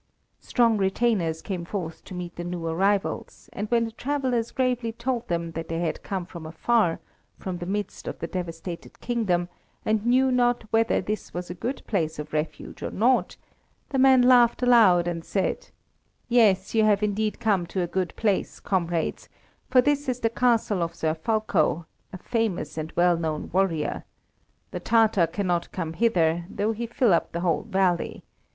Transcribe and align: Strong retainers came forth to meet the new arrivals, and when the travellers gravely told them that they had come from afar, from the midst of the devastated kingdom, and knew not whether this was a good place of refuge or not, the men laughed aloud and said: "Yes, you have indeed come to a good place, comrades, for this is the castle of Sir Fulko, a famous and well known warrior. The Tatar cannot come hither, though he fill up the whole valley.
Strong 0.39 0.77
retainers 0.77 1.43
came 1.43 1.63
forth 1.63 2.03
to 2.05 2.15
meet 2.15 2.35
the 2.35 2.43
new 2.43 2.65
arrivals, 2.65 3.51
and 3.53 3.69
when 3.69 3.85
the 3.85 3.91
travellers 3.91 4.49
gravely 4.49 4.91
told 4.91 5.27
them 5.27 5.51
that 5.51 5.67
they 5.67 5.77
had 5.77 6.01
come 6.01 6.25
from 6.25 6.43
afar, 6.47 6.99
from 7.37 7.59
the 7.59 7.67
midst 7.67 8.07
of 8.07 8.17
the 8.17 8.25
devastated 8.25 8.99
kingdom, 8.99 9.47
and 9.85 10.03
knew 10.03 10.31
not 10.31 10.63
whether 10.71 11.01
this 11.01 11.35
was 11.35 11.51
a 11.51 11.53
good 11.53 11.83
place 11.85 12.17
of 12.17 12.33
refuge 12.33 12.81
or 12.81 12.89
not, 12.89 13.37
the 13.89 13.99
men 13.99 14.23
laughed 14.23 14.63
aloud 14.63 15.07
and 15.07 15.23
said: 15.23 15.69
"Yes, 16.27 16.73
you 16.73 16.83
have 16.83 17.03
indeed 17.03 17.39
come 17.39 17.67
to 17.67 17.83
a 17.83 17.85
good 17.85 18.11
place, 18.15 18.59
comrades, 18.59 19.29
for 19.69 19.81
this 19.81 20.09
is 20.09 20.21
the 20.21 20.31
castle 20.31 20.81
of 20.81 20.95
Sir 20.95 21.13
Fulko, 21.13 21.85
a 22.11 22.17
famous 22.17 22.75
and 22.75 22.91
well 22.95 23.17
known 23.17 23.51
warrior. 23.53 24.03
The 24.71 24.79
Tatar 24.79 25.27
cannot 25.27 25.71
come 25.71 25.93
hither, 25.93 26.45
though 26.49 26.71
he 26.71 26.87
fill 26.87 27.13
up 27.13 27.33
the 27.33 27.41
whole 27.41 27.67
valley. 27.69 28.23